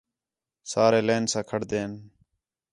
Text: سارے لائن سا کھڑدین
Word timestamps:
سارے 0.71 0.99
لائن 1.07 1.23
سا 1.31 1.39
کھڑدین 1.49 1.91